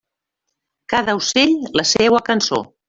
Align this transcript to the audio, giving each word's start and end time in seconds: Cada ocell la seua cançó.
Cada 0.95 1.17
ocell 1.21 1.55
la 1.81 1.89
seua 1.95 2.27
cançó. 2.33 2.65